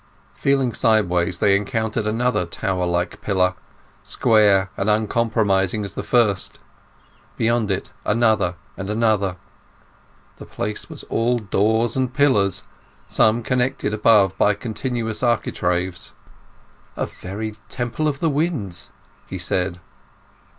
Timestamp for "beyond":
7.37-7.69